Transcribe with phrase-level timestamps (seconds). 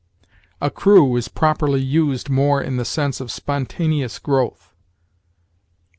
[0.59, 4.71] Accrue is properly used more in the sense of spontaneous growth.